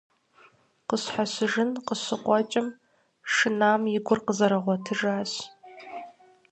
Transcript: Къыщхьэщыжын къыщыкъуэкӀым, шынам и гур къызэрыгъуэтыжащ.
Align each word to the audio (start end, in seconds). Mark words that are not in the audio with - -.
Къыщхьэщыжын 0.87 1.69
къыщыкъуэкӀым, 1.85 2.67
шынам 3.33 3.81
и 3.95 3.97
гур 4.05 4.19
къызэрыгъуэтыжащ. 4.25 5.31